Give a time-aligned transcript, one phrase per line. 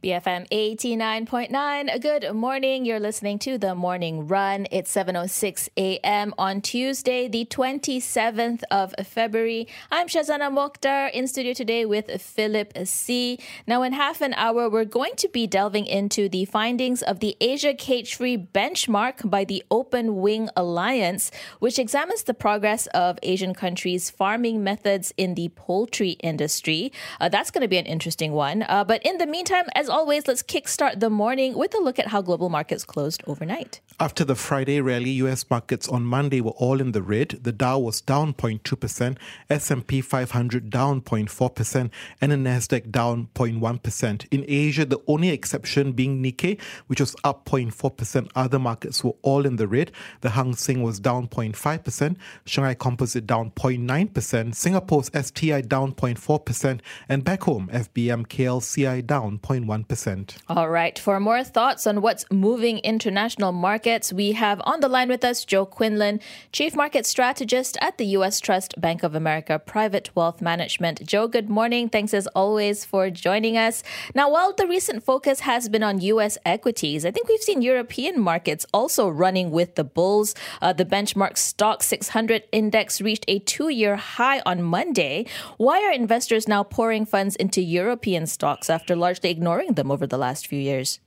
[0.00, 2.00] BFM 89.9.
[2.00, 2.84] Good morning.
[2.84, 4.68] You're listening to the Morning Run.
[4.70, 6.32] It's 7:06 a.m.
[6.38, 9.66] on Tuesday, the 27th of February.
[9.90, 13.40] I'm Shazana Mokhtar in studio today with Philip See.
[13.66, 17.36] Now, in half an hour, we're going to be delving into the findings of the
[17.40, 24.10] Asia Cage-Free benchmark by the Open Wing Alliance, which examines the progress of Asian countries'
[24.10, 26.92] farming methods in the poultry industry.
[27.20, 28.62] Uh, that's going to be an interesting one.
[28.62, 31.98] Uh, but in the meantime, as as always, let's kickstart the morning with a look
[31.98, 33.80] at how global markets closed overnight.
[33.98, 37.40] After the Friday rally, US markets on Monday were all in the red.
[37.42, 39.16] The Dow was down 0.2%,
[39.48, 44.26] S&P 500 down 0.4%, and the Nasdaq down 0.1%.
[44.30, 48.30] In Asia, the only exception being Nikkei, which was up 0.4%.
[48.36, 49.90] Other markets were all in the red.
[50.20, 57.24] The Hang Seng was down 0.5%, Shanghai Composite down 0.9%, Singapore's STI down 0.4%, and
[57.24, 60.36] back home, FBM KLCI down 0.1 1%.
[60.48, 60.98] All right.
[60.98, 65.44] For more thoughts on what's moving international markets, we have on the line with us
[65.44, 66.20] Joe Quinlan,
[66.52, 68.40] Chief Market Strategist at the U.S.
[68.40, 71.04] Trust Bank of America Private Wealth Management.
[71.06, 71.88] Joe, good morning.
[71.88, 73.82] Thanks as always for joining us.
[74.14, 76.38] Now, while the recent focus has been on U.S.
[76.44, 80.34] equities, I think we've seen European markets also running with the bulls.
[80.60, 85.26] Uh, the benchmark Stoxx 600 index reached a two year high on Monday.
[85.56, 90.18] Why are investors now pouring funds into European stocks after largely ignoring them over the
[90.18, 91.00] last few years?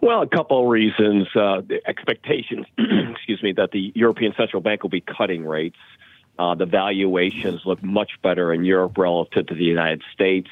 [0.00, 1.28] Well, a couple of reasons.
[1.34, 5.78] Uh, the expectations, excuse me, that the European Central Bank will be cutting rates.
[6.38, 10.48] Uh, the valuations look much better in Europe relative to the United States.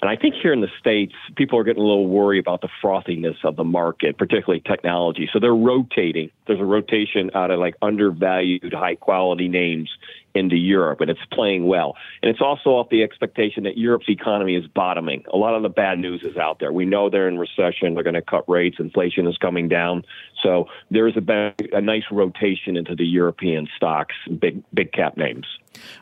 [0.00, 2.68] And I think here in the States, people are getting a little worried about the
[2.82, 5.28] frothiness of the market, particularly technology.
[5.32, 6.30] So they're rotating.
[6.48, 9.90] There's a rotation out of like undervalued, high quality names
[10.34, 11.96] into Europe, and it's playing well.
[12.22, 15.24] And it's also off the expectation that Europe's economy is bottoming.
[15.32, 16.72] A lot of the bad news is out there.
[16.72, 17.94] We know they're in recession.
[17.94, 18.76] They're going to cut rates.
[18.78, 20.04] Inflation is coming down.
[20.42, 25.46] So there is a, a nice rotation into the European stocks, big big cap names.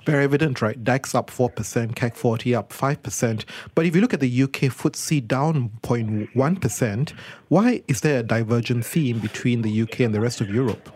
[0.05, 0.83] Very evident, right?
[0.83, 3.45] DAX up 4%, CAC 40 up 5%.
[3.75, 7.13] But if you look at the UK FTSE down 0.1%,
[7.49, 10.91] why is there a divergent theme between the UK and the rest of Europe?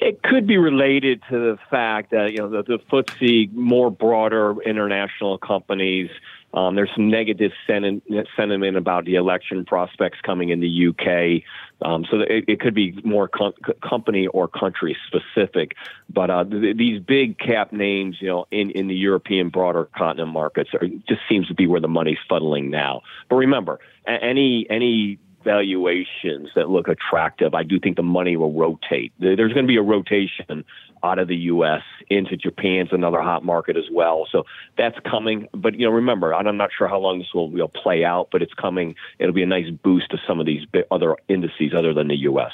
[0.00, 4.54] It could be related to the fact that you know the, the FTSE more broader
[4.62, 6.10] international companies.
[6.52, 11.42] Um, there's some negative sentiment about the election prospects coming in the UK.
[11.84, 15.72] Um, so it, it, could be more com- company or country specific.
[16.08, 20.32] But uh, th- these big cap names, you know, in, in the European broader continent
[20.32, 23.02] markets, are, just seems to be where the money's funneling now.
[23.28, 29.12] But remember, any any valuations that look attractive, I do think the money will rotate.
[29.18, 30.64] There's going to be a rotation
[31.02, 31.82] out of the U.S.
[32.08, 34.26] into Japan's another hot market as well.
[34.32, 34.44] So
[34.78, 35.48] that's coming.
[35.52, 38.42] But you know, remember, I'm not sure how long this will, will play out, but
[38.42, 38.94] it's coming.
[39.18, 42.52] It'll be a nice boost to some of these other indices other than the U.S.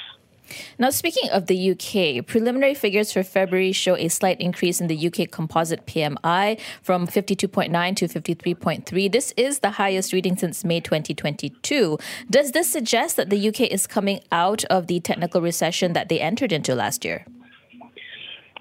[0.77, 5.07] Now, speaking of the UK, preliminary figures for February show a slight increase in the
[5.07, 9.11] UK composite PMI from 52.9 to 53.3.
[9.11, 11.97] This is the highest reading since May 2022.
[12.29, 16.19] Does this suggest that the UK is coming out of the technical recession that they
[16.19, 17.25] entered into last year?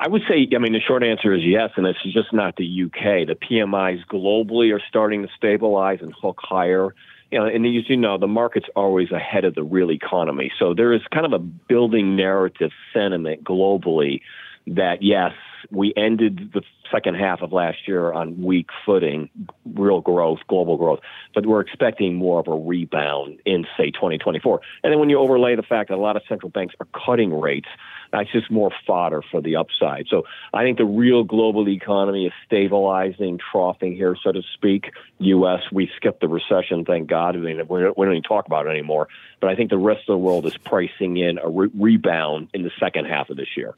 [0.02, 2.84] I would say, I mean, the short answer is yes, and it's just not the
[2.84, 3.26] UK.
[3.26, 6.94] The PMIs globally are starting to stabilize and hook higher
[7.30, 10.50] you know, and as you know, the market's always ahead of the real economy.
[10.58, 14.20] So there is kind of a building narrative sentiment globally
[14.66, 15.32] that yes,
[15.70, 19.30] we ended the second half of last year on weak footing,
[19.74, 21.00] real growth, global growth,
[21.34, 24.60] but we're expecting more of a rebound in, say, 2024.
[24.82, 27.32] And then when you overlay the fact that a lot of central banks are cutting
[27.32, 27.68] rates,
[28.12, 30.06] that's just more fodder for the upside.
[30.08, 34.90] So I think the real global economy is stabilizing, troughing here, so to speak.
[35.18, 37.36] U.S., we skipped the recession, thank God.
[37.36, 39.08] I mean, we don't even talk about it anymore.
[39.40, 42.62] But I think the rest of the world is pricing in a re- rebound in
[42.62, 43.74] the second half of this year.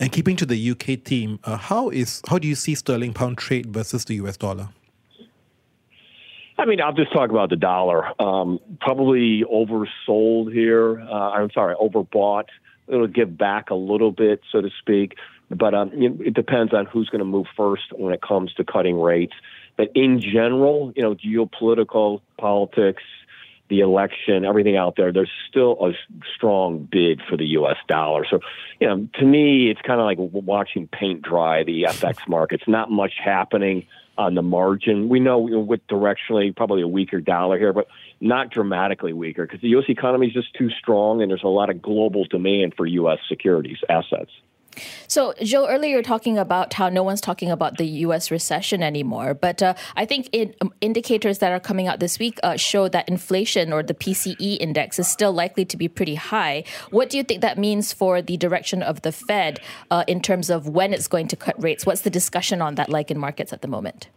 [0.00, 3.38] And keeping to the UK theme, uh, how is how do you see sterling pound
[3.38, 4.68] trade versus the US dollar?
[6.58, 8.20] I mean, I'll just talk about the dollar.
[8.20, 11.00] Um, probably oversold here.
[11.00, 12.48] Uh, I'm sorry, overbought.
[12.86, 15.16] It'll give back a little bit, so to speak.
[15.50, 19.00] But um, it depends on who's going to move first when it comes to cutting
[19.00, 19.32] rates.
[19.76, 23.02] But in general, you know, geopolitical politics,
[23.70, 25.92] the election, everything out there, there's still a
[26.34, 27.76] strong bid for the U.S.
[27.88, 28.26] dollar.
[28.28, 28.40] So,
[28.80, 32.64] you know, to me, it's kind of like watching paint dry the FX markets.
[32.66, 33.86] Not much happening
[34.18, 35.08] on the margin.
[35.08, 37.86] We know with directionally probably a weaker dollar here, but
[38.20, 39.86] not dramatically weaker because the U.S.
[39.88, 43.18] economy is just too strong and there's a lot of global demand for U.S.
[43.28, 44.30] securities assets.
[45.08, 48.30] So, Joe, earlier you're talking about how no one's talking about the U.S.
[48.30, 52.38] recession anymore, but uh, I think in, um, indicators that are coming out this week
[52.42, 56.64] uh, show that inflation or the PCE index is still likely to be pretty high.
[56.90, 60.50] What do you think that means for the direction of the Fed uh, in terms
[60.50, 61.84] of when it's going to cut rates?
[61.84, 64.08] What's the discussion on that like in markets at the moment?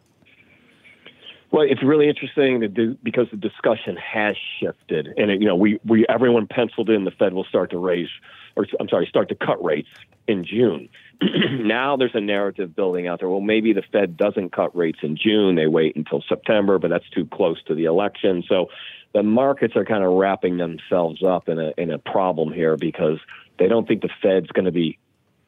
[1.53, 5.79] Well, it's really interesting do, because the discussion has shifted, and it, you know, we
[5.85, 8.09] we everyone penciled in the Fed will start to raise,
[8.55, 9.89] or I'm sorry, start to cut rates
[10.27, 10.89] in June.
[11.21, 13.29] now there's a narrative building out there.
[13.29, 17.07] Well, maybe the Fed doesn't cut rates in June; they wait until September, but that's
[17.11, 18.44] too close to the election.
[18.50, 18.69] So
[19.13, 23.19] the markets are kind of wrapping themselves up in a in a problem here because
[23.59, 24.97] they don't think the Fed's going to be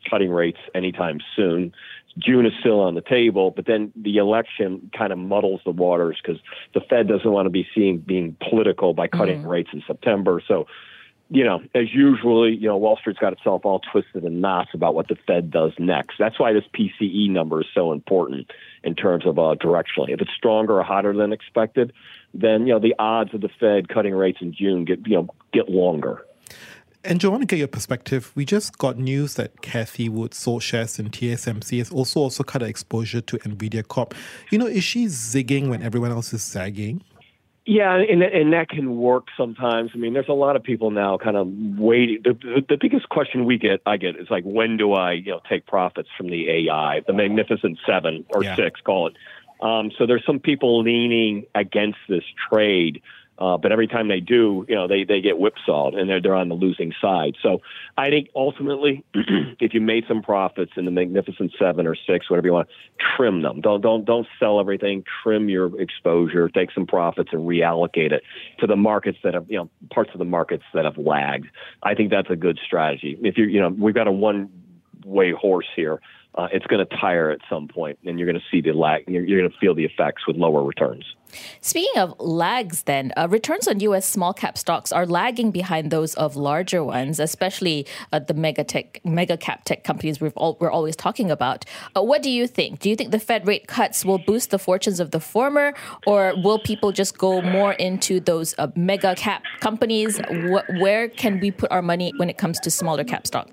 [0.08, 1.74] cutting rates anytime soon.
[2.18, 6.18] June is still on the table, but then the election kind of muddles the waters
[6.22, 6.42] because
[6.74, 9.48] the Fed doesn't want to be seen being political by cutting mm.
[9.48, 10.42] rates in September.
[10.48, 10.68] So,
[11.30, 14.96] you know, as usually, you know, Wall Street's got itself all twisted in knots about
[14.96, 16.16] what the Fed does next.
[16.18, 18.52] That's why this PCE number is so important
[18.84, 20.10] in terms of uh, directionally.
[20.14, 21.92] If it's stronger or hotter than expected,
[22.34, 25.28] then you know the odds of the Fed cutting rates in June get you know
[25.52, 26.26] get longer.
[27.06, 28.32] And Joe, I want to get your perspective.
[28.36, 32.62] We just got news that Cathie Wood sold shares in TSMC, has also also cut
[32.62, 34.16] her exposure to Nvidia Corp.
[34.50, 37.04] You know, is she zigging when everyone else is zagging?
[37.68, 39.92] Yeah, and and that can work sometimes.
[39.94, 41.48] I mean, there's a lot of people now kind of
[41.80, 42.22] waiting.
[42.24, 45.32] The, the, the biggest question we get, I get, is like, when do I, you
[45.32, 48.56] know, take profits from the AI, the Magnificent Seven or yeah.
[48.56, 49.16] Six, call it.
[49.62, 53.02] Um, so there's some people leaning against this trade
[53.38, 56.36] uh, but every time they do, you know, they, they get whipsawed and they're, they're
[56.36, 57.36] on the losing side.
[57.42, 57.62] So
[57.98, 62.48] I think ultimately, if you made some profits in the Magnificent Seven or Six, whatever
[62.48, 62.70] you want,
[63.16, 63.62] trim them.
[63.62, 65.04] Don't don't don't sell everything.
[65.24, 66.48] Trim your exposure.
[66.48, 68.24] Take some profits and reallocate it
[68.60, 71.48] to the markets that have you know parts of the markets that have lagged.
[71.84, 73.18] I think that's a good strategy.
[73.22, 74.50] If you you know we've got a one
[75.06, 76.00] way horse here.
[76.38, 79.04] Uh, it's going to tire at some point, and you're going to see the lag.
[79.08, 81.06] You're, you're going to feel the effects with lower returns.
[81.62, 84.06] Speaking of lags, then uh, returns on U.S.
[84.06, 89.00] small cap stocks are lagging behind those of larger ones, especially uh, the mega tech,
[89.06, 91.66] mega cap tech companies we've all, we're always talking about.
[91.96, 92.80] Uh, what do you think?
[92.80, 95.74] Do you think the Fed rate cuts will boost the fortunes of the former,
[96.06, 100.20] or will people just go more into those uh, mega cap companies?
[100.20, 103.50] Wh- where can we put our money when it comes to smaller cap stock?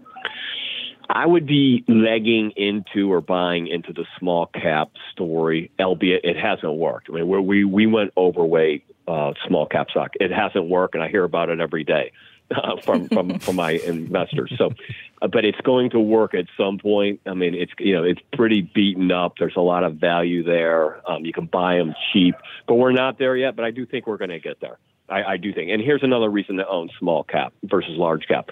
[1.09, 6.75] I would be legging into or buying into the small cap story, albeit it hasn't
[6.75, 7.09] worked.
[7.11, 11.03] I mean, where we we went overweight uh, small cap stock, it hasn't worked, and
[11.03, 12.13] I hear about it every day
[12.55, 14.53] uh, from from from my investors.
[14.57, 14.73] So,
[15.21, 17.21] uh, but it's going to work at some point.
[17.27, 19.35] I mean, it's you know it's pretty beaten up.
[19.39, 21.09] There's a lot of value there.
[21.11, 22.35] Um, you can buy them cheap,
[22.67, 23.57] but we're not there yet.
[23.57, 24.79] But I do think we're going to get there.
[25.09, 25.71] I, I do think.
[25.71, 28.51] And here's another reason to own small cap versus large cap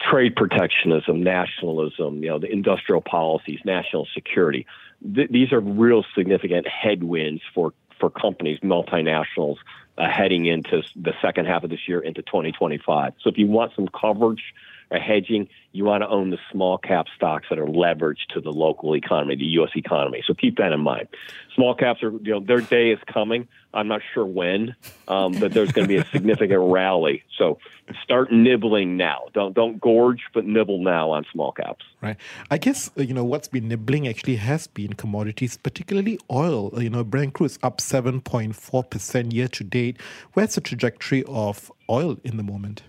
[0.00, 4.66] trade protectionism, nationalism, you know, the industrial policies, national security.
[5.14, 9.56] Th- these are real significant headwinds for, for companies, multinationals,
[9.96, 13.14] uh, heading into the second half of this year into 2025.
[13.22, 14.54] So if you want some coverage
[14.90, 18.50] or hedging, you want to own the small cap stocks that are leveraged to the
[18.50, 19.70] local economy, the U.S.
[19.76, 20.22] economy.
[20.26, 21.08] So keep that in mind.
[21.54, 23.48] Small caps are, you know, their day is coming.
[23.74, 24.74] I'm not sure when,
[25.08, 27.22] um, but there's going to be a significant rally.
[27.36, 27.58] So
[28.02, 29.26] start nibbling now.
[29.34, 31.84] Don't don't gorge, but nibble now on small caps.
[32.00, 32.16] Right.
[32.50, 36.72] I guess you know what's been nibbling actually has been commodities, particularly oil.
[36.82, 40.00] You know, Brent crude is up 7.4 percent year to date.
[40.32, 42.82] Where's the trajectory of oil in the moment?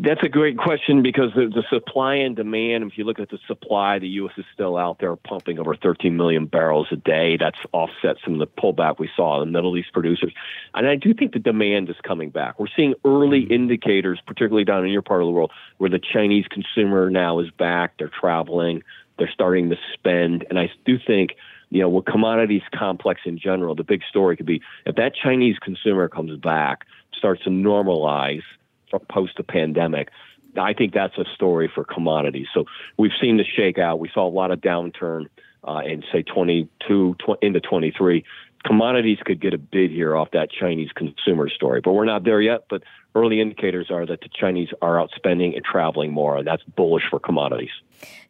[0.00, 3.38] That's a great question because the, the, supply and demand, if you look at the
[3.46, 4.32] supply, the U.S.
[4.36, 7.36] is still out there pumping over 13 million barrels a day.
[7.36, 10.32] That's offset some of the pullback we saw in the Middle East producers.
[10.72, 12.58] And I do think the demand is coming back.
[12.58, 13.52] We're seeing early mm-hmm.
[13.52, 17.50] indicators, particularly down in your part of the world, where the Chinese consumer now is
[17.50, 17.94] back.
[17.98, 18.82] They're traveling,
[19.18, 20.46] they're starting to spend.
[20.48, 21.36] And I do think
[21.70, 25.58] you know, with commodities complex in general, the big story could be if that Chinese
[25.58, 28.42] consumer comes back, starts to normalize–
[28.98, 30.10] post the pandemic.
[30.56, 32.46] I think that's a story for commodities.
[32.54, 32.64] So
[32.96, 33.98] we've seen the shakeout.
[33.98, 35.26] We saw a lot of downturn
[35.66, 38.24] uh, in say 22 tw- into 23.
[38.66, 42.40] Commodities could get a bid here off that Chinese consumer story, but we're not there
[42.40, 42.64] yet.
[42.70, 42.82] But
[43.14, 47.18] early indicators are that the Chinese are outspending and traveling more, and that's bullish for
[47.18, 47.70] commodities.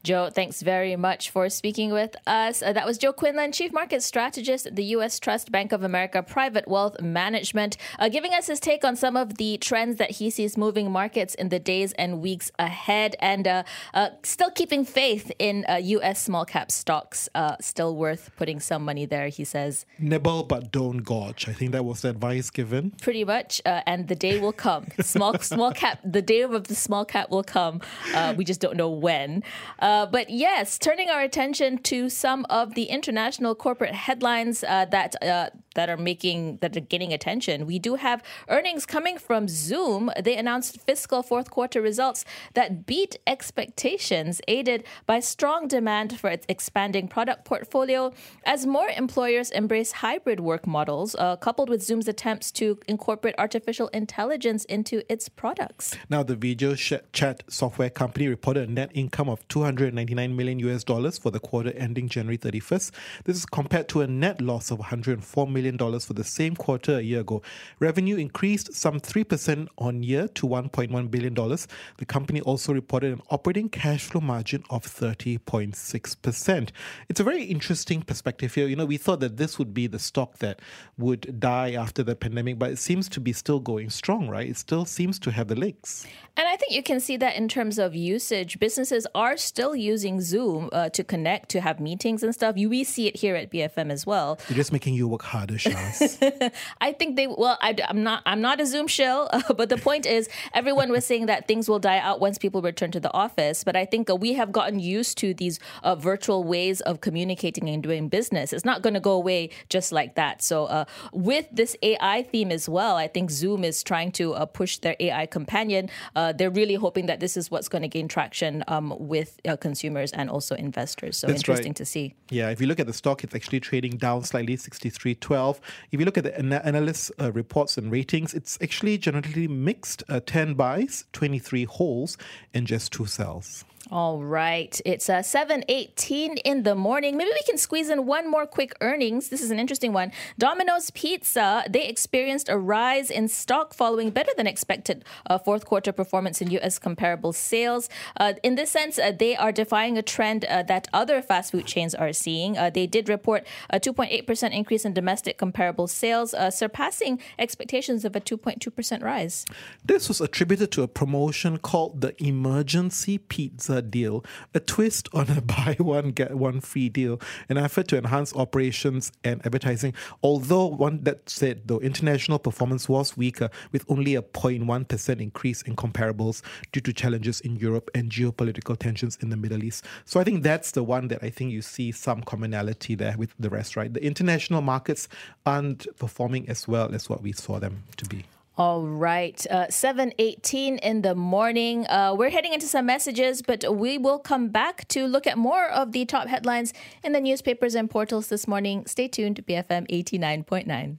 [0.02, 2.62] Joe, thanks very much for speaking with us.
[2.62, 5.18] Uh, that was Joe Quinlan, Chief Market Strategist at the U.S.
[5.18, 9.38] Trust Bank of America Private Wealth Management, uh, giving us his take on some of
[9.38, 13.62] the trends that he sees moving markets in the days and weeks ahead, and uh,
[13.94, 16.18] uh still keeping faith in U.S.
[16.18, 17.28] Uh, small cap stocks.
[17.34, 19.86] Uh, still worth putting some money there, he says.
[20.24, 21.48] Nibble, but don't gorge.
[21.48, 22.92] I think that was the advice given.
[23.00, 24.86] Pretty much, and the day will come come.
[25.00, 26.00] Small small cap.
[26.04, 27.80] The day of the small cap will come.
[28.14, 29.42] Uh, we just don't know when.
[29.78, 35.22] Uh, but yes, turning our attention to some of the international corporate headlines uh, that
[35.22, 37.66] uh, that are making that are getting attention.
[37.66, 40.10] We do have earnings coming from Zoom.
[40.22, 46.46] They announced fiscal fourth quarter results that beat expectations, aided by strong demand for its
[46.48, 48.12] expanding product portfolio
[48.44, 53.88] as more employers embrace hybrid work models, uh, coupled with Zoom's attempts to incorporate artificial
[53.88, 55.96] intelligence into its products.
[56.08, 61.18] Now, the video chat software company reported a net income of 299 million US dollars
[61.18, 62.90] for the quarter ending January 31st.
[63.24, 66.98] This is compared to a net loss of 104 million million for the same quarter
[66.98, 67.42] a year ago.
[67.78, 71.34] Revenue increased some 3% on year to $1.1 billion.
[71.34, 76.70] The company also reported an operating cash flow margin of 30.6%.
[77.08, 78.66] It's a very interesting perspective here.
[78.66, 80.60] You know, we thought that this would be the stock that
[80.98, 84.48] would die after the pandemic, but it seems to be still going strong, right?
[84.48, 86.06] It still seems to have the legs.
[86.36, 88.58] And I think you can see that in terms of usage.
[88.58, 92.56] Businesses are still using Zoom uh, to connect, to have meetings and stuff.
[92.56, 94.38] You, we see it here at BFM as well.
[94.48, 95.53] They're just making you work harder
[96.80, 97.26] I think they.
[97.26, 98.22] Well, I, am not.
[98.26, 101.68] I'm not a Zoom shill, uh, but the point is, everyone was saying that things
[101.68, 103.64] will die out once people return to the office.
[103.64, 107.68] But I think uh, we have gotten used to these uh, virtual ways of communicating
[107.68, 108.52] and doing business.
[108.52, 110.42] It's not going to go away just like that.
[110.42, 114.46] So, uh, with this AI theme as well, I think Zoom is trying to uh,
[114.46, 115.90] push their AI companion.
[116.16, 120.12] Uh, they're really hoping that this is what's going to gain traction um, with consumers
[120.12, 121.16] and also investors.
[121.16, 121.76] So That's interesting right.
[121.76, 122.14] to see.
[122.30, 125.43] Yeah, if you look at the stock, it's actually trading down slightly, 63.12.
[125.90, 130.20] If you look at the analyst uh, reports and ratings, it's actually generally mixed uh,
[130.24, 132.16] 10 buys, 23 holds,
[132.52, 133.64] and just two sells.
[133.90, 134.80] All right.
[134.86, 137.18] It's uh, 7.18 in the morning.
[137.18, 139.28] Maybe we can squeeze in one more quick earnings.
[139.28, 140.10] This is an interesting one.
[140.38, 145.92] Domino's Pizza, they experienced a rise in stock following better than expected uh, fourth quarter
[145.92, 146.78] performance in U.S.
[146.78, 147.90] comparable sales.
[148.18, 151.66] Uh, in this sense, uh, they are defying a trend uh, that other fast food
[151.66, 152.56] chains are seeing.
[152.56, 158.20] Uh, they did report a 2.8% increase in domestic comparable sales, surpassing expectations of a
[158.20, 159.44] 2.2% rise.
[159.84, 164.24] This was attributed to a promotion called the Emergency Pizza deal,
[164.54, 169.12] a twist on a buy one, get one free deal, an effort to enhance operations
[169.22, 169.94] and advertising.
[170.22, 175.76] Although, one that said, though, international performance was weaker with only a 0.1% increase in
[175.76, 179.84] comparables due to challenges in Europe and geopolitical tensions in the Middle East.
[180.04, 183.34] So I think that's the one that I think you see some commonality there with
[183.38, 183.92] the rest, right?
[183.92, 185.08] The international markets
[185.46, 188.24] aren't performing as well as what we saw them to be.
[188.56, 191.88] All right, uh, 7.18 in the morning.
[191.88, 195.68] Uh, we're heading into some messages, but we will come back to look at more
[195.68, 198.86] of the top headlines in the newspapers and portals this morning.
[198.86, 200.98] Stay tuned to BFM 89.9.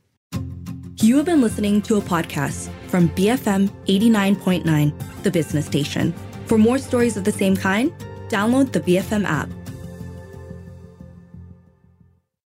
[1.02, 6.14] You have been listening to a podcast from BFM 89.9, the business station.
[6.48, 7.94] For more stories of the same kind,
[8.28, 9.50] download the BFM app.